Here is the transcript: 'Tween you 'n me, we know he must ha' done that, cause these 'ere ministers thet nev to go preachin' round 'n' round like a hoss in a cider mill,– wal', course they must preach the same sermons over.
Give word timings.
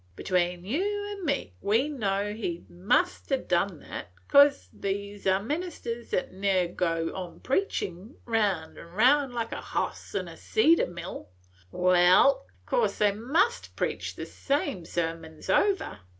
'Tween 0.17 0.65
you 0.65 1.07
'n 1.11 1.25
me, 1.25 1.53
we 1.61 1.87
know 1.87 2.33
he 2.33 2.65
must 2.67 3.29
ha' 3.29 3.45
done 3.47 3.81
that, 3.81 4.11
cause 4.27 4.67
these 4.73 5.27
'ere 5.27 5.39
ministers 5.43 6.09
thet 6.09 6.33
nev 6.33 6.69
to 6.71 6.73
go 6.73 7.39
preachin' 7.43 8.15
round 8.25 8.79
'n' 8.79 8.85
round 8.87 9.31
like 9.31 9.51
a 9.51 9.61
hoss 9.61 10.15
in 10.15 10.27
a 10.27 10.35
cider 10.35 10.87
mill,– 10.87 11.29
wal', 11.71 12.47
course 12.65 12.97
they 12.97 13.11
must 13.11 13.75
preach 13.75 14.15
the 14.15 14.25
same 14.25 14.85
sermons 14.85 15.51
over. 15.51 15.99